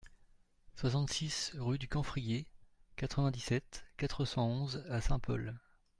soixante-six 0.77 1.51
rue 1.59 1.77
du 1.77 1.87
Camphrier, 1.87 2.47
quatre-vingt-dix-sept, 2.95 3.85
quatre 3.97 4.25
cent 4.25 4.47
onze 4.47 4.83
à 4.89 4.99
Saint-Paul 4.99 5.59